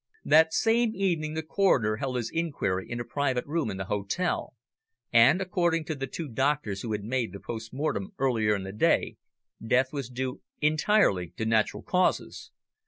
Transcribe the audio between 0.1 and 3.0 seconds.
That same evening the Coroner held his inquiry in